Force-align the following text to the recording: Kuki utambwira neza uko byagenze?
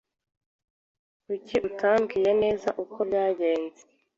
Kuki 1.25 1.55
utambwira 1.67 2.31
neza 2.43 2.69
uko 2.83 2.97
byagenze? 3.09 3.81